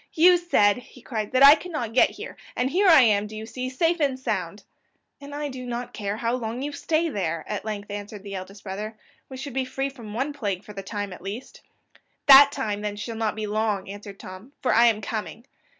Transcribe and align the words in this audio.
"You 0.13 0.37
said," 0.37 0.77
he 0.77 1.03
cried, 1.03 1.31
"that 1.31 1.43
I 1.45 1.53
could 1.53 1.69
not 1.69 1.93
get 1.93 2.09
here 2.09 2.35
and 2.55 2.71
here 2.71 2.87
I 2.87 3.01
am, 3.01 3.27
do 3.27 3.35
you 3.37 3.45
see, 3.45 3.69
safe 3.69 3.99
and 3.99 4.19
sound?" 4.19 4.63
"And 5.21 5.35
I 5.35 5.47
do 5.47 5.63
not 5.63 5.93
care 5.93 6.17
how 6.17 6.33
long 6.33 6.63
you 6.63 6.71
stay 6.71 7.07
there," 7.09 7.45
at 7.47 7.65
length 7.65 7.91
answered 7.91 8.23
the 8.23 8.33
eldest 8.33 8.63
brother; 8.63 8.97
"we 9.29 9.37
should 9.37 9.53
be 9.53 9.63
free 9.63 9.89
from 9.89 10.15
one 10.15 10.33
plague 10.33 10.63
for 10.63 10.73
the 10.73 10.81
time 10.81 11.13
at 11.13 11.21
least." 11.21 11.61
"That 12.25 12.51
time, 12.51 12.81
then, 12.81 12.95
shall 12.95 13.15
not 13.15 13.35
be 13.35 13.45
long," 13.45 13.87
answered 13.91 14.19
Tom, 14.19 14.53
"for 14.59 14.73
I 14.73 14.87
am 14.87 15.01
coming." 15.01 15.45